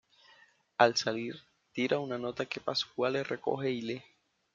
[0.85, 1.35] Al salir,
[1.73, 4.03] tira una nota que Pasquale recoge y lee.